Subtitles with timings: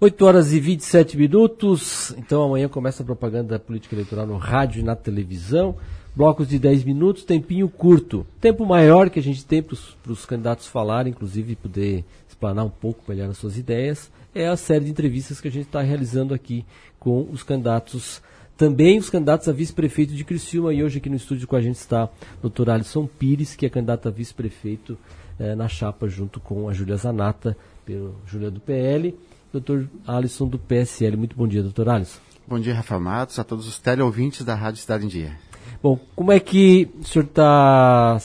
[0.00, 2.14] 8 horas e 27 minutos.
[2.16, 5.74] Então amanhã começa a propaganda política eleitoral no rádio e na televisão.
[6.14, 8.24] Blocos de 10 minutos, tempinho curto.
[8.40, 9.74] Tempo maior que a gente tem para
[10.12, 14.08] os candidatos falarem, inclusive poder explanar um pouco melhor as suas ideias.
[14.32, 16.64] É a série de entrevistas que a gente está realizando aqui
[17.00, 18.22] com os candidatos
[18.56, 20.72] também os candidatos a vice-prefeito de Criciúma.
[20.72, 23.68] E hoje aqui no estúdio com a gente está o doutor Alisson Pires, que é
[23.68, 24.96] candidato a vice-prefeito
[25.38, 29.14] eh, na chapa junto com a Júlia Zanata, pelo Júlia do PL,
[29.52, 31.16] doutor Alisson do PSL.
[31.16, 32.20] Muito bom dia, doutor Alisson.
[32.46, 35.36] Bom dia, Rafael Matos, a todos os teleouvintes da Rádio Cidade em Dia.
[35.82, 38.18] Bom, como é que o senhor está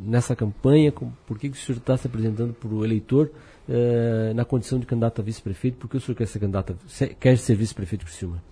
[0.00, 0.92] nessa campanha?
[0.92, 3.30] Por que, que o senhor está se apresentando para o eleitor
[3.68, 5.78] eh, na condição de candidato a vice-prefeito?
[5.78, 6.76] Por que o senhor quer ser candidato
[7.18, 8.42] quer ser vice-prefeito de Criciúma?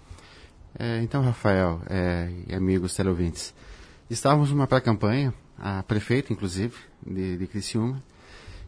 [0.77, 3.55] É, então, Rafael é, e amigos teleouvintes,
[4.10, 6.74] estávamos numa pré-campanha, a prefeita, inclusive,
[7.06, 8.02] de, de Criciúma,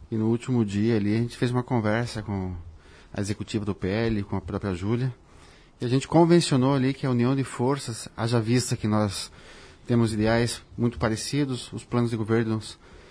[0.09, 2.55] e no último dia ali a gente fez uma conversa com
[3.17, 5.13] a executiva do PL, com a própria Júlia,
[5.81, 9.33] e a gente convencionou ali que a união de forças, haja vista que nós
[9.87, 12.61] temos ideais muito parecidos, os planos de governo,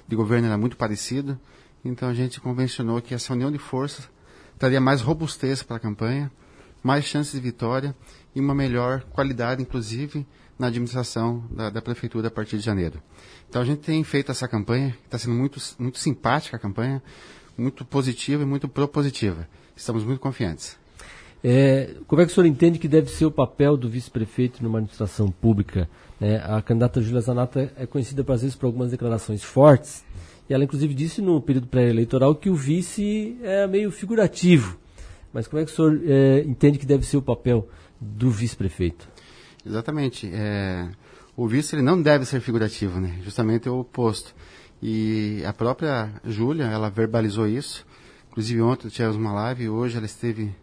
[0.07, 1.35] de governo eram muito parecidos,
[1.83, 4.07] então a gente convencionou que essa união de forças
[4.59, 6.31] traria mais robustez para a campanha,
[6.83, 7.95] mais chances de vitória
[8.35, 10.25] e uma melhor qualidade, inclusive,
[10.57, 13.01] na administração da, da, prefeitura a partir de janeiro.
[13.49, 17.01] Então a gente tem feito essa campanha, está sendo muito, muito simpática a campanha,
[17.57, 19.47] muito positiva e muito propositiva.
[19.75, 20.77] Estamos muito confiantes.
[21.43, 24.79] É, como é que o senhor entende que deve ser o papel do vice-prefeito numa
[24.79, 25.87] administração pública?
[26.19, 30.03] É, a candidata Júlia Zanata é conhecida, às vezes, por algumas declarações fortes,
[30.49, 34.77] e ela, inclusive, disse no período pré-eleitoral que o vice é meio figurativo.
[35.33, 37.67] Mas como é que o senhor é, entende que deve ser o papel
[37.99, 39.07] do vice-prefeito?
[39.65, 40.29] Exatamente.
[40.31, 40.89] É,
[41.35, 43.19] o vice ele não deve ser figurativo, né?
[43.23, 44.33] justamente o oposto.
[44.81, 47.85] E a própria Júlia, ela verbalizou isso.
[48.35, 50.53] Inclusive ontem tivemos uma live, hoje ela esteve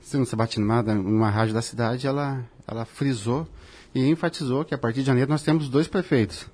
[0.00, 3.46] sendo sabatinada numa rádio da cidade, ela, ela frisou
[3.94, 6.46] e enfatizou que a partir de janeiro nós temos dois prefeitos.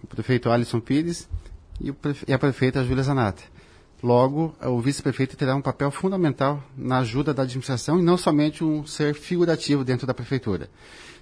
[0.00, 1.28] O prefeito Alisson Pires
[1.80, 3.42] e, prefe e a prefeita Júlia Zanata.
[4.00, 8.86] Logo, o vice-prefeito terá um papel fundamental na ajuda da administração e não somente um
[8.86, 10.70] ser figurativo dentro da prefeitura.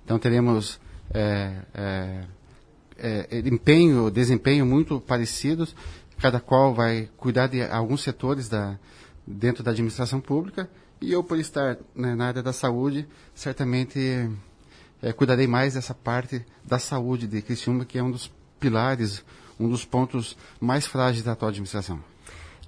[0.04, 0.78] Então, teremos
[1.10, 2.24] é, é,
[2.98, 5.74] é, empenho, desempenho muito parecidos,
[6.18, 8.78] cada qual vai cuidar de alguns setores da,
[9.26, 10.68] dentro da administração pública,
[11.00, 14.28] e eu, por estar né, na área da saúde, certamente
[15.00, 19.24] é, cuidarei mais dessa parte da saúde de Criciúma, que é um dos pilares,
[19.58, 22.00] um dos pontos mais frágeis da atual administração.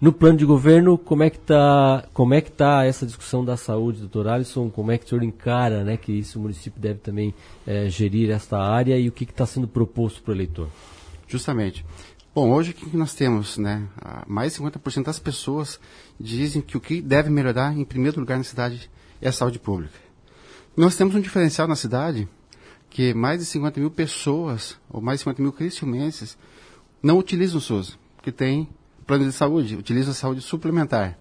[0.00, 3.54] No plano de governo, como é que está como é que tá essa discussão da
[3.54, 4.70] saúde, doutor Alisson?
[4.70, 7.34] Como é que o senhor encara né, que isso o município deve também
[7.66, 10.68] é, gerir esta área e o que está sendo proposto para o eleitor?
[11.28, 11.84] Justamente.
[12.32, 13.58] Bom, hoje o que nós temos?
[13.58, 13.88] Né?
[14.24, 15.80] Mais de 50% das pessoas
[16.18, 18.88] dizem que o que deve melhorar, em primeiro lugar, na cidade
[19.20, 19.98] é a saúde pública.
[20.76, 22.28] Nós temos um diferencial na cidade
[22.88, 26.38] que mais de 50 mil pessoas, ou mais de 50 mil cristiumenses,
[27.02, 28.68] não utilizam o SUS, porque tem
[29.04, 31.18] plano de saúde, utiliza a saúde suplementar.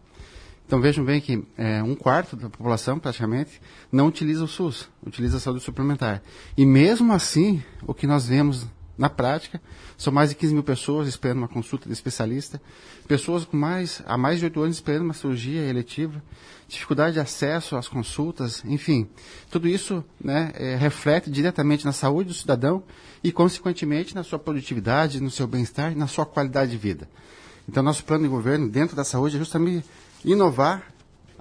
[0.67, 3.59] Então vejam bem que é, um quarto da população, praticamente,
[3.91, 6.21] não utiliza o SUS, utiliza a saúde suplementar.
[6.55, 8.67] E mesmo assim, o que nós vemos
[8.99, 9.61] na prática,
[9.99, 12.61] são mais de 15 mil pessoas esperando uma consulta de especialista,
[13.05, 16.23] pessoas com mais, há mais de 8 anos esperando uma cirurgia eletiva,
[16.69, 19.09] dificuldade de acesso às consultas, enfim.
[19.51, 22.81] Tudo isso né, é, reflete diretamente na saúde do cidadão
[23.21, 27.09] e, consequentemente, na sua produtividade, no seu bem-estar e na sua qualidade de vida.
[27.67, 29.85] Então, nosso plano de governo dentro da saúde é justamente
[30.23, 30.93] inovar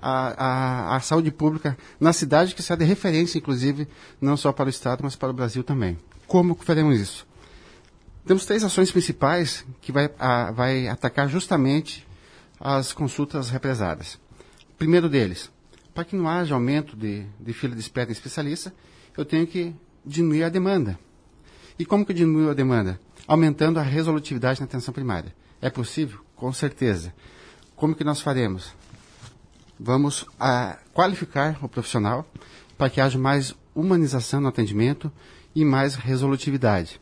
[0.02, 0.46] a,
[0.92, 3.86] a, a, saúde pública na cidade, que será de referência, inclusive,
[4.20, 5.96] não só para o Estado, mas para o Brasil também.
[6.26, 7.27] Como faremos isso?
[8.28, 12.06] Temos três ações principais que vai, a, vai atacar justamente
[12.60, 14.20] as consultas represadas.
[14.76, 15.50] Primeiro deles,
[15.94, 18.70] para que não haja aumento de, de fila de espera em especialista,
[19.16, 19.74] eu tenho que
[20.04, 20.98] diminuir a demanda.
[21.78, 23.00] E como que eu diminuo a demanda?
[23.26, 25.34] Aumentando a resolutividade na atenção primária.
[25.58, 26.20] É possível?
[26.36, 27.14] Com certeza.
[27.74, 28.74] Como que nós faremos?
[29.80, 32.30] Vamos a, ah, qualificar o profissional
[32.76, 35.10] para que haja mais humanização no atendimento
[35.54, 37.00] e mais resolutividade.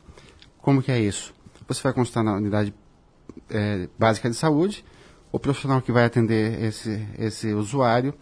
[0.67, 1.33] Como que é isso?
[1.69, 2.75] Você vai constar na unidade
[3.49, 4.85] é, básica de saúde,
[5.31, 8.13] o profissional que vai atender esse, esse usuário,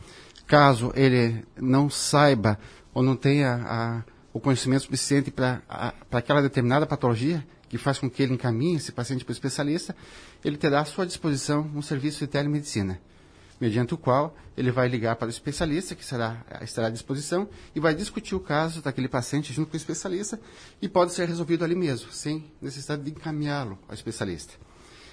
[0.47, 2.59] caso ele não saiba
[2.93, 5.63] ou não tenha a, o conhecimento suficiente para
[6.13, 9.97] aquela determinada patologia, que faz com que ele encaminhe esse paciente para o especialista,
[10.45, 13.01] ele terá à sua disposição um serviço de telemedicina,
[13.65, 17.81] mediante o qual ele vai ligar para o especialista, que será, estará à disposição, e
[17.81, 20.39] vai discutir o caso daquele paciente junto com o especialista,
[20.83, 24.53] e pode ser resolvido ali mesmo, sem necessidade de encaminhá-lo ao especialista.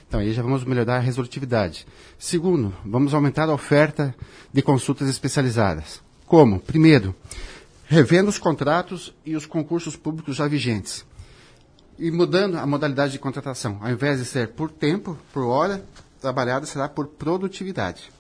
[0.06, 1.88] Então aí já vamos melhorar a resolutividade.
[2.20, 4.14] Segundo, vamos aumentar a oferta
[4.52, 6.02] de consultas especializadas.
[6.26, 6.60] Como?
[6.60, 7.16] Primeiro,
[7.86, 11.06] revendo os contratos e os concursos públicos já vigentes.
[11.98, 13.80] E mudando a modalidade de contratação.
[13.82, 15.86] Ao invés de ser por tempo, por hora
[16.20, 18.12] trabalhada, será por produtividade.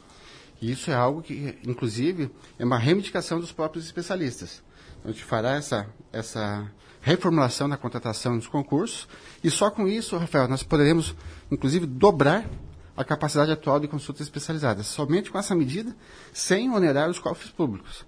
[0.62, 2.30] E isso é algo que, inclusive,
[2.60, 4.62] é uma reivindicação dos próprios especialistas.
[5.04, 6.72] A gente fará essa, essa
[7.02, 9.08] reformulação da contratação dos concursos
[9.44, 11.16] e só com isso, Rafael, nós poderemos,
[11.50, 12.48] inclusive, dobrar
[12.96, 14.86] a capacidade atual de consultas especializadas.
[14.86, 15.96] Somente com essa medida,
[16.32, 18.06] sem onerar os cofres públicos.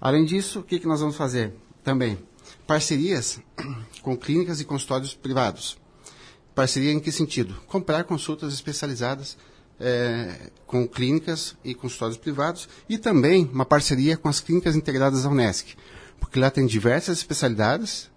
[0.00, 1.52] Além disso, o que, que nós vamos fazer
[1.82, 2.18] também?
[2.64, 3.40] Parcerias
[4.02, 5.76] com clínicas e consultórios privados.
[6.54, 7.54] Parceria em que sentido?
[7.66, 9.36] Comprar consultas especializadas
[9.82, 15.28] é, com clínicas e consultórios privados e também uma parceria com as clínicas integradas da
[15.28, 15.74] Unesc,
[16.20, 18.08] porque lá tem diversas especialidades,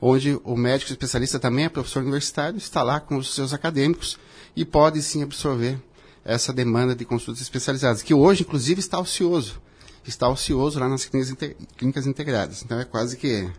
[0.00, 4.18] onde o médico especialista também é professor universitário, está lá com os seus acadêmicos
[4.56, 5.78] e pode sim absorver
[6.24, 9.60] essa demanda de consultas especializadas, que hoje, inclusive, está ocioso.
[10.06, 11.36] Está ocioso lá nas clínicas,
[11.76, 12.62] clínicas integradas.
[12.62, 13.50] Então é quase que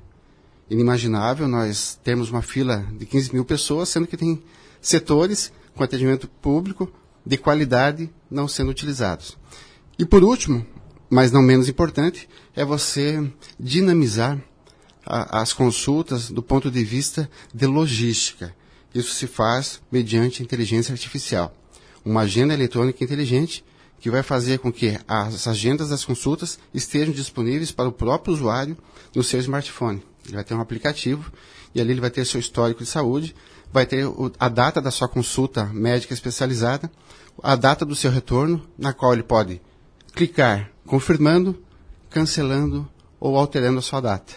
[0.70, 4.42] inimaginável nós termos uma fila de 15 mil pessoas, sendo que tem
[4.82, 6.92] setores com atendimento público
[7.26, 9.38] de qualidade não sendo utilizados.
[9.98, 10.66] E por último,
[11.10, 14.42] mas não menos importante, é você dinamizar
[15.06, 18.56] a, as consultas do ponto de vista de logística.
[18.94, 21.56] Isso se faz mediante inteligência artificial.
[22.04, 23.64] Uma agenda eletrônica inteligente
[24.00, 28.76] que vai fazer com que as agendas das consultas estejam disponíveis para o próprio usuário
[29.16, 30.04] no seu smartphone.
[30.26, 31.32] Ele vai ter um aplicativo
[31.74, 33.36] e ali ele vai ter seu histórico de saúde,
[33.72, 34.06] vai ter
[34.40, 36.92] a data da sua consulta médica especializada,
[37.42, 39.62] a data do seu retorno, na qual ele pode
[40.14, 41.58] clicar confirmando,
[42.10, 42.88] cancelando
[43.20, 44.34] ou alterando a sua data.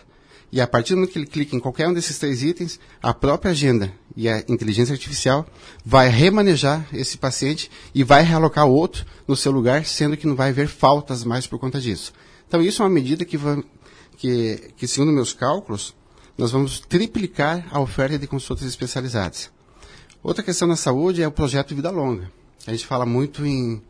[0.52, 3.12] E a partir do momento que ele clica em qualquer um desses três itens, a
[3.12, 5.44] própria agenda e a inteligência artificial
[5.84, 10.50] vai remanejar esse paciente e vai realocar outro no seu lugar, sendo que não vai
[10.50, 12.12] haver faltas mais por conta disso.
[12.46, 13.36] Então, isso é uma medida que,
[14.16, 15.92] que, que segundo meus cálculos,
[16.36, 19.50] nós vamos triplicar a oferta de consultas especializadas.
[20.22, 22.30] Outra questão na saúde é o projeto Vida Longa.
[22.66, 23.82] A gente fala muito em,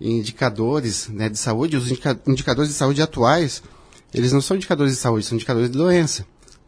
[0.00, 3.62] em indicadores né, de saúde, os indica, indicadores de saúde atuais
[4.12, 6.26] eles não são indicadores de saúde, são indicadores de doença.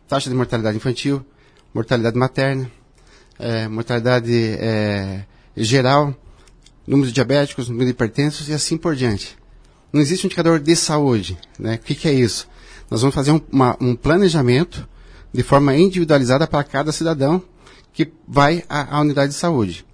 [0.09, 1.25] Taxa de mortalidade infantil,
[1.75, 2.71] mortalidade materna,
[3.39, 5.25] é, mortalidade é,
[5.57, 6.15] geral,
[6.87, 9.37] número de diabéticos, número de hipertensos e assim por diante.
[9.93, 11.37] Não existe um indicador de saúde.
[11.59, 11.75] Né?
[11.75, 12.49] O que, que é isso?
[12.91, 14.89] Nós vamos fazer um, uma, um planejamento
[15.33, 17.43] de forma individualizada para cada cidadão
[17.93, 19.85] que vai à, à unidade de saúde.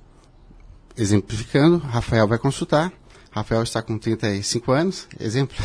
[0.96, 2.92] Exemplificando, Rafael vai consultar,
[3.30, 5.56] Rafael está com 35 anos, exemplo.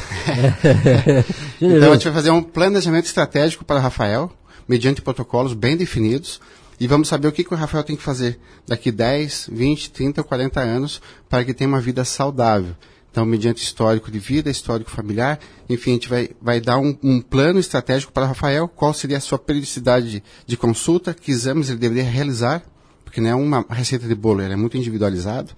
[1.59, 4.31] então a gente vai fazer um planejamento estratégico para Rafael,
[4.67, 6.39] mediante protocolos bem definidos,
[6.79, 10.23] e vamos saber o que, que o Rafael tem que fazer daqui 10, 20, 30,
[10.23, 12.75] 40 anos para que tenha uma vida saudável.
[13.13, 15.39] Então, mediante histórico de vida, histórico familiar,
[15.69, 19.21] enfim, a gente vai, vai dar um, um plano estratégico para Rafael, qual seria a
[19.21, 22.63] sua periodicidade de, de consulta, que exames ele deveria realizar,
[23.06, 25.51] porque não é uma receita de bolo, ele é muito individualizado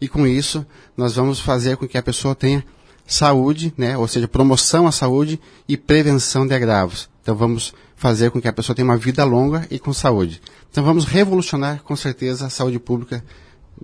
[0.00, 0.64] e com isso
[0.96, 2.64] nós vamos fazer com que a pessoa tenha
[3.04, 7.10] saúde, né, ou seja, promoção à saúde e prevenção de agravos.
[7.20, 10.40] Então vamos fazer com que a pessoa tenha uma vida longa e com saúde.
[10.70, 13.24] Então vamos revolucionar com certeza a saúde pública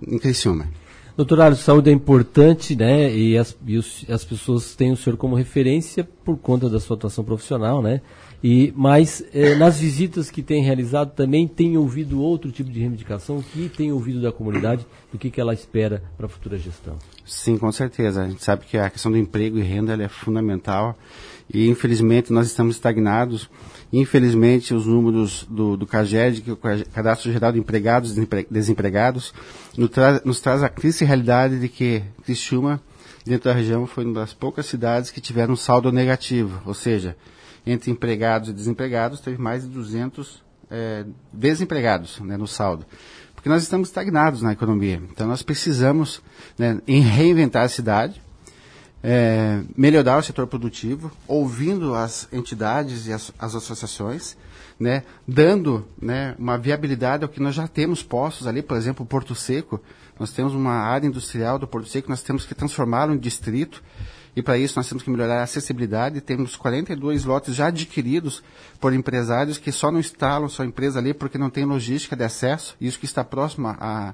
[0.01, 0.69] em Criciúma.
[1.17, 3.11] Doutor saúde é importante, né?
[3.11, 6.95] E as, e os, as pessoas têm o senhor como referência por conta da sua
[6.95, 8.01] atuação profissional, né?
[8.43, 13.41] E, mas eh, nas visitas que tem realizado também tem ouvido outro tipo de reivindicação,
[13.41, 16.99] que tem ouvido da comunidade, do que, que ela espera para a futura gestão?
[17.27, 18.23] Sim, com certeza.
[18.23, 20.97] A gente sabe que a questão do emprego e renda é fundamental
[21.53, 23.49] e infelizmente nós estamos estagnados.
[23.91, 29.33] Infelizmente os números do, do CAGED, que é o Cadastro Geral de Empregados e Desempregados,
[29.77, 32.81] nos traz, nos traz a triste realidade de que Criciúma,
[33.25, 37.15] dentro da região, foi uma das poucas cidades que tiveram um saldo negativo, ou seja,
[37.65, 42.85] entre empregados e desempregados, teve mais de 200 é, desempregados né, no saldo.
[43.47, 45.01] Porque nós estamos estagnados na economia.
[45.09, 46.21] Então nós precisamos
[46.57, 48.21] né, reinventar a cidade,
[49.01, 54.35] é, melhorar o setor produtivo, ouvindo as entidades e as, as associações,
[54.77, 59.33] né, dando né, uma viabilidade ao que nós já temos postos ali, por exemplo, Porto
[59.33, 59.81] Seco.
[60.19, 63.81] Nós temos uma área industrial do Porto Seco, nós temos que transformá-lo em distrito
[64.37, 66.21] e para isso nós temos que melhorar a acessibilidade.
[66.21, 68.43] Temos 42 lotes já adquiridos
[68.79, 72.77] por empresários que só não instalam sua empresa ali porque não tem logística de acesso.
[72.79, 74.13] Isso que está próximo à,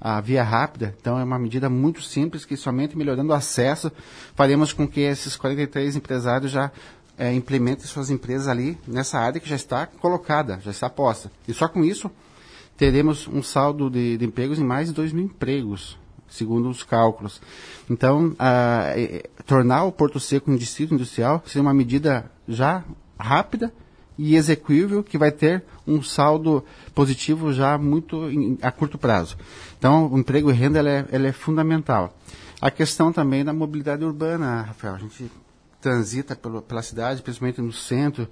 [0.00, 0.94] à via rápida.
[0.98, 3.92] Então é uma medida muito simples que somente melhorando o acesso
[4.34, 6.72] faremos com que esses 43 empresários já
[7.18, 11.30] é, implementem suas empresas ali nessa área que já está colocada, já está posta.
[11.46, 12.10] E só com isso
[12.74, 17.40] teremos um saldo de, de empregos em mais de 2 mil empregos, segundo os cálculos.
[17.88, 18.36] Então,
[19.46, 22.84] tornar o Porto Seco um distrito industrial seria uma medida já
[23.18, 23.72] rápida
[24.18, 29.36] e execuível que vai ter um saldo positivo já muito em, a curto prazo.
[29.78, 32.16] Então, o emprego e renda ela é, ela é fundamental.
[32.60, 34.96] A questão também da mobilidade urbana, Rafael.
[34.96, 35.30] A gente
[35.80, 38.28] transita pelo, pela cidade, principalmente no centro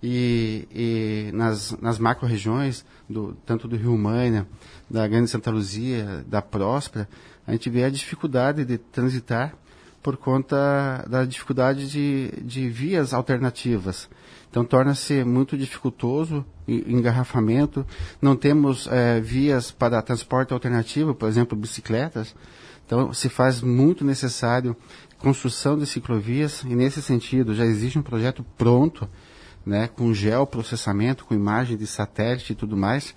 [0.00, 4.46] e, e nas, nas macro-regiões, do, tanto do Rio Maina,
[4.88, 7.08] da Grande Santa Luzia, da Próspera,
[7.46, 9.54] a gente vê a dificuldade de transitar
[10.02, 14.08] por conta da dificuldade de, de vias alternativas.
[14.50, 17.86] Então torna-se muito dificultoso engarrafamento.
[18.20, 22.34] Não temos é, vias para transporte alternativo, por exemplo, bicicletas.
[22.86, 24.76] Então se faz muito necessário
[25.18, 29.08] construção de ciclovias e nesse sentido já existe um projeto pronto,
[29.64, 33.14] né, com geoprocessamento, com imagem de satélite e tudo mais,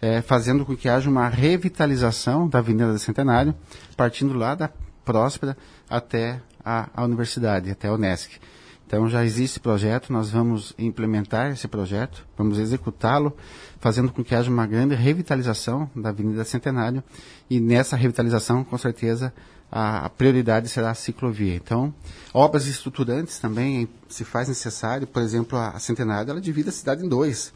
[0.00, 3.54] é, fazendo com que haja uma revitalização da Avenida do Centenário,
[3.96, 4.70] partindo lá da
[5.04, 5.56] Próspera
[5.88, 8.38] até a, a universidade, até a Unesc.
[8.86, 13.36] Então já existe projeto, nós vamos implementar esse projeto, vamos executá-lo,
[13.80, 17.02] fazendo com que haja uma grande revitalização da Avenida Centenário
[17.50, 19.32] e nessa revitalização, com certeza,
[19.70, 21.56] a, a prioridade será a ciclovia.
[21.56, 21.92] Então,
[22.32, 27.04] obras estruturantes também se faz necessário, por exemplo, a, a Centenário, ela divide a cidade
[27.04, 27.52] em dois.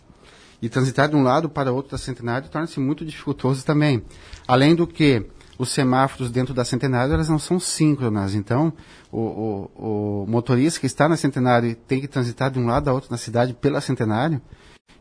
[0.63, 4.03] E transitar de um lado para outro da Centenário torna-se muito dificultoso também.
[4.47, 5.27] Além do que
[5.61, 8.35] os semáforos dentro da Centenário elas não são síncronas.
[8.35, 8.73] Então,
[9.13, 12.89] o, o, o, motorista que está na Centenário e tem que transitar de um lado
[12.89, 14.41] a outro na cidade pela Centenário,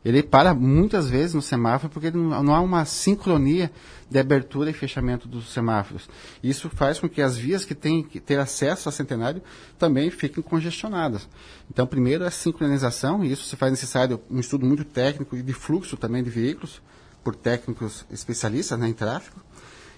[0.03, 3.71] ele para muitas vezes no semáforo porque não, não há uma sincronia
[4.09, 6.09] de abertura e fechamento dos semáforos.
[6.41, 9.41] Isso faz com que as vias que têm que ter acesso à Centenário
[9.77, 11.27] também fiquem congestionadas.
[11.69, 15.53] Então, primeiro, a sincronização, e isso se faz necessário um estudo muito técnico e de
[15.53, 16.81] fluxo também de veículos,
[17.23, 19.39] por técnicos especialistas né, em tráfego.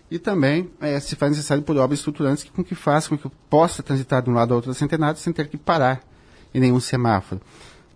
[0.09, 3.25] E também é, se faz necessário por obras estruturantes que, com que faça com que
[3.25, 6.01] eu possa transitar de um lado ao outro da Centenário sem ter que parar
[6.53, 7.39] em nenhum semáforo.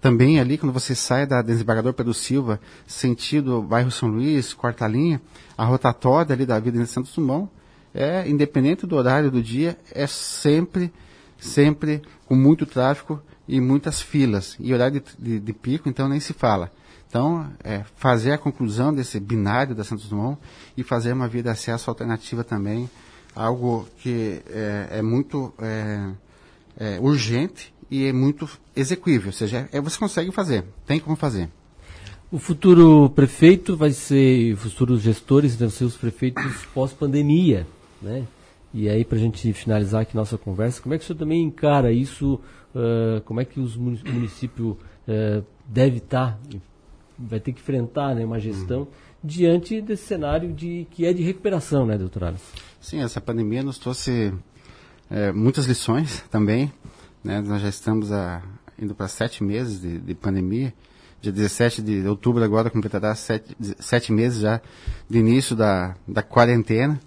[0.05, 5.19] Também ali, quando você sai da desembargador Pedro Silva, sentido bairro São Luís, quarta linha,
[5.57, 7.49] a rotatória ali da Avenida Santos Dumont,
[7.91, 10.93] é, independente do horário do dia, é sempre,
[11.39, 14.55] sempre com muito tráfego e muitas filas.
[14.59, 16.71] E horário de, de, de pico, então nem se fala.
[17.09, 20.39] Então, é, fazer a conclusão desse binário da Santos Dumont
[20.77, 22.87] e fazer uma via de acesso alternativa também,
[23.35, 26.11] algo que é, é muito é,
[26.77, 31.49] é, urgente e é muito execuível, ou seja, é, você consegue fazer, tem como fazer.
[32.31, 37.67] O futuro prefeito vai ser, os futuros gestores vão ser os prefeitos pós-pandemia,
[38.01, 38.25] né?
[38.73, 41.41] E aí, para a gente finalizar aqui nossa conversa, como é que o senhor também
[41.41, 42.41] encara isso?
[42.75, 46.57] Uh, como é que os municípios uh, deve estar tá
[47.17, 48.87] vai ter que enfrentar né, uma gestão uhum.
[49.23, 52.33] diante desse cenário de que é de recuperação, né, doutor?
[52.79, 54.33] Sim, essa pandemia nos trouxe
[55.09, 56.71] é, muitas lições também.
[57.23, 57.41] Né?
[57.41, 58.41] Nós já estamos a,
[58.79, 60.73] indo para sete meses de, de, pandemia.
[61.21, 64.61] Dia 17 de outubro agora completará sete, sete meses já
[65.09, 66.99] de início da, da quarentena.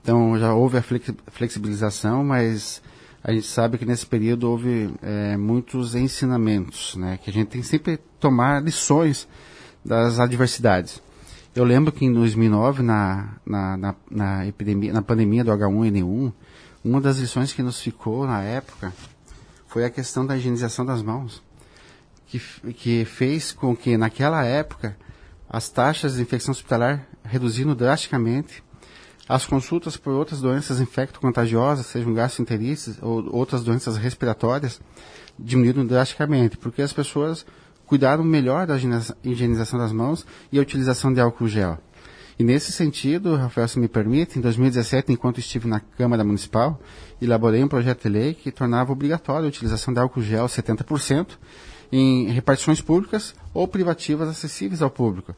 [0.00, 0.82] Então já houve a
[1.28, 2.82] flexibilização, mas
[3.22, 7.20] a gente sabe que nesse período houve é, muitos ensinamentos, né?
[7.22, 9.28] Que a gente tem que sempre tomar lições
[9.84, 11.00] das adversidades.
[11.54, 16.32] Eu lembro que em 2009, na, na, na, na epidemia, na pandemia do H1N1,
[16.84, 18.92] uma das lições que nos ficou na época
[19.66, 21.42] foi a questão da higienização das mãos,
[22.26, 22.38] que,
[22.74, 24.96] que fez com que naquela época
[25.48, 28.62] as taxas de infecção hospitalar reduziram drasticamente
[29.28, 34.80] as consultas por outras doenças infecto-contagiosas, sejam gastroenterites ou outras doenças respiratórias,
[35.38, 37.46] diminuíram drasticamente, porque as pessoas
[37.86, 38.76] cuidaram melhor da
[39.22, 41.78] higienização das mãos e a utilização de álcool gel.
[42.42, 46.80] E nesse sentido, Rafael, se me permite, em 2017, enquanto estive na Câmara Municipal,
[47.20, 51.38] elaborei um projeto de lei que tornava obrigatória a utilização de álcool gel 70%
[51.92, 55.36] em repartições públicas ou privativas acessíveis ao público.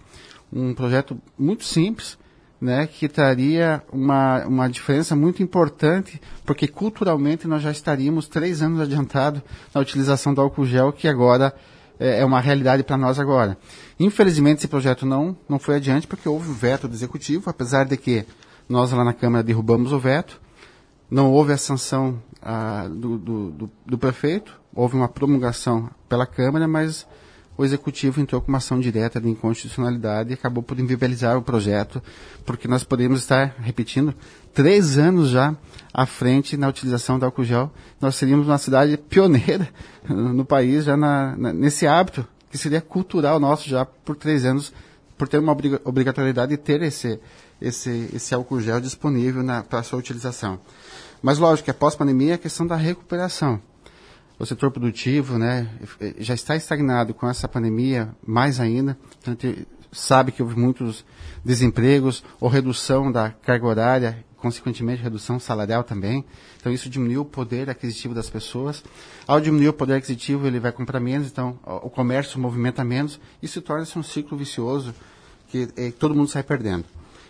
[0.50, 2.16] Um projeto muito simples,
[2.58, 8.80] né, que traria uma, uma diferença muito importante, porque culturalmente nós já estaríamos três anos
[8.80, 9.42] adiantado
[9.74, 11.54] na utilização do álcool gel, que agora
[11.98, 13.56] é, é uma realidade para nós agora.
[13.98, 17.96] Infelizmente esse projeto não, não foi adiante, porque houve o veto do Executivo, apesar de
[17.96, 18.26] que
[18.68, 20.40] nós lá na Câmara derrubamos o veto,
[21.10, 26.66] não houve a sanção ah, do, do, do, do prefeito, houve uma promulgação pela Câmara,
[26.66, 27.06] mas
[27.56, 32.02] o executivo entrou com uma ação direta de inconstitucionalidade e acabou por inviabilizar o projeto,
[32.44, 34.14] porque nós podemos estar, repetindo,
[34.52, 35.56] três anos já
[35.92, 37.70] à frente na utilização do álcool gel.
[38.00, 39.68] Nós seríamos uma cidade pioneira
[40.08, 44.72] no país já na, na, nesse hábito, que seria cultural nosso já por três anos
[45.16, 47.20] por ter uma obrigatoriedade de ter esse,
[47.60, 50.58] esse, esse álcool gel disponível para sua utilização.
[51.22, 53.60] Mas, lógico, que após a pandemia é a questão da recuperação.
[54.44, 55.70] O setor produtivo né,
[56.18, 58.94] já está estagnado com essa pandemia, mais ainda.
[59.18, 61.02] Então, a gente sabe que houve muitos
[61.42, 66.26] desempregos ou redução da carga horária, consequentemente redução salarial também.
[66.60, 68.84] Então isso diminuiu o poder aquisitivo das pessoas.
[69.26, 73.18] Ao diminuir o poder aquisitivo, ele vai comprar menos, então o comércio movimenta menos.
[73.42, 74.94] Isso torna-se um ciclo vicioso
[75.48, 76.84] que eh, todo mundo sai perdendo.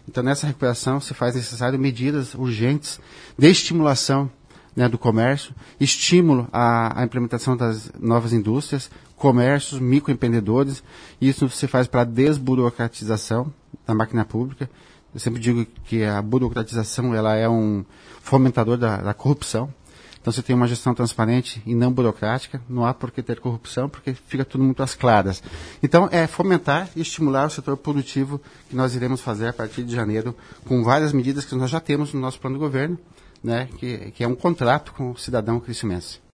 [0.09, 2.99] Então nessa recuperação se faz necessário medidas urgentes
[3.39, 4.29] de estimulação
[4.77, 10.83] né, do comércio, estímulo à, à, implementação das novas indústrias, comércios, microempreendedores.
[11.21, 13.53] Isso se faz para a desburocratização
[13.87, 14.69] da máquina pública.
[15.13, 17.85] Eu sempre digo que a burocratização ela é um
[18.21, 19.73] fomentador da, da corrupção.
[20.21, 23.91] Então, você tem uma gestão transparente e não burocrática, não há por que ter corrupção,
[23.91, 25.43] porque fica tudo muito às claras.
[25.83, 28.41] Então, é fomentar e estimular o setor produtivo
[28.71, 32.15] que nós iremos fazer a partir de janeiro, com várias medidas que nós já temos
[32.15, 32.99] no nosso plano de governo,
[33.45, 36.19] né, que, que é um contrato com o cidadão cristimense.